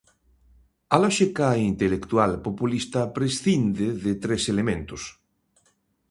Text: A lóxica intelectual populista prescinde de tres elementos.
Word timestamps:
A 0.95 0.97
lóxica 1.03 1.47
intelectual 1.71 2.31
populista 2.45 3.01
prescinde 3.17 3.87
de 4.05 4.13
tres 4.23 4.43
elementos. 4.53 5.01